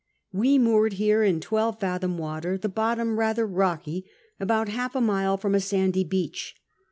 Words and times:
We 0.33 0.57
moored 0.57 0.93
here 0.93 1.21
in 1.23 1.39
twelve 1.41 1.79
fathom 1.79 2.17
water, 2.17 2.57
the 2.57 2.67
bottom 2.69 3.19
rather 3.19 3.45
rocky 3.45 4.05
about 4.39 4.67
half 4.67 4.95
a 4.95 4.99
mile 4.99 5.37
from 5.37 5.53
a 5.53 5.59
sandy 5.59 6.03
be; 6.03 6.25
ich. 6.25 6.55